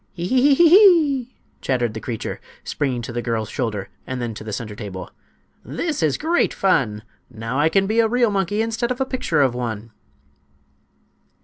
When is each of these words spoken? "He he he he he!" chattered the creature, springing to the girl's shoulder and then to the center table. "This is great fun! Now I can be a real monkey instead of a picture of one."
"He 0.13 0.25
he 0.27 0.55
he 0.55 0.55
he 0.55 0.69
he!" 1.23 1.35
chattered 1.61 1.93
the 1.93 1.99
creature, 1.99 2.41
springing 2.63 3.03
to 3.03 3.13
the 3.13 3.21
girl's 3.21 3.49
shoulder 3.51 3.87
and 4.07 4.19
then 4.19 4.33
to 4.33 4.43
the 4.43 4.51
center 4.51 4.73
table. 4.75 5.11
"This 5.63 6.01
is 6.01 6.17
great 6.17 6.55
fun! 6.55 7.03
Now 7.29 7.59
I 7.59 7.69
can 7.69 7.85
be 7.85 7.99
a 7.99 8.07
real 8.07 8.31
monkey 8.31 8.63
instead 8.63 8.89
of 8.89 8.99
a 8.99 9.05
picture 9.05 9.41
of 9.41 9.53
one." 9.53 9.91